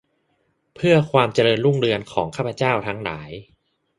[0.75, 3.29] เพื่อความเจริญรุ่งเรืองของข้าพเจ้าทั้งหลาย